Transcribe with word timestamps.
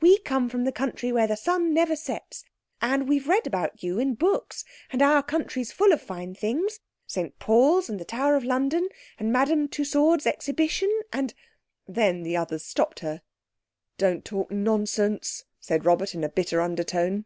We 0.00 0.18
come 0.18 0.48
from 0.48 0.64
the 0.64 0.72
country 0.72 1.12
where 1.12 1.28
the 1.28 1.36
sun 1.36 1.72
never 1.72 1.94
sets, 1.94 2.42
and 2.82 3.08
we've 3.08 3.28
read 3.28 3.46
about 3.46 3.84
you 3.84 4.00
in 4.00 4.14
books; 4.16 4.64
and 4.90 5.00
our 5.00 5.22
country's 5.22 5.70
full 5.70 5.92
of 5.92 6.02
fine 6.02 6.34
things—St 6.34 7.38
Paul's, 7.38 7.88
and 7.88 8.00
the 8.00 8.04
Tower 8.04 8.34
of 8.34 8.42
London, 8.42 8.88
and 9.16 9.30
Madame 9.32 9.68
Tussaud's 9.68 10.26
Exhibition, 10.26 10.90
and—" 11.12 11.34
Then 11.86 12.24
the 12.24 12.36
others 12.36 12.64
stopped 12.64 12.98
her. 12.98 13.22
"Don't 13.96 14.24
talk 14.24 14.50
nonsense," 14.50 15.44
said 15.60 15.84
Robert 15.84 16.16
in 16.16 16.24
a 16.24 16.28
bitter 16.28 16.60
undertone. 16.60 17.24